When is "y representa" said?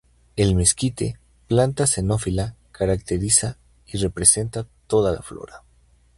3.85-4.65